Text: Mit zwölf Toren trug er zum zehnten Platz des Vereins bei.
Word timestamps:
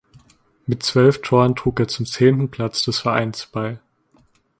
Mit 0.65 0.81
zwölf 0.81 1.21
Toren 1.21 1.55
trug 1.55 1.79
er 1.79 1.87
zum 1.87 2.07
zehnten 2.07 2.49
Platz 2.49 2.81
des 2.83 2.97
Vereins 2.97 3.45
bei. 3.45 3.79